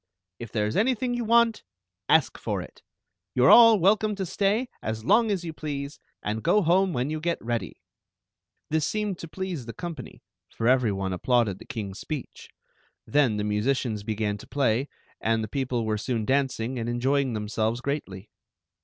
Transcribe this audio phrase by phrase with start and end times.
[0.39, 1.61] If there s anything you want,
[2.09, 2.81] ask for it.
[3.35, 7.11] You re all welcome to stay as long as you please and go home when
[7.11, 7.73] you get ready." IT *...
[7.73, 11.59] 102 Queen Zixi of Ix This seemed to please the company, for every one applauded
[11.59, 12.49] the king's speech.
[13.05, 14.87] Then the musicians began to play,
[15.19, 18.31] and the people were soon dancing and enjoying themselves greatly.